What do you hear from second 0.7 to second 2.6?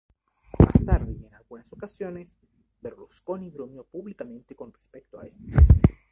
tarde y en varias ocasiones,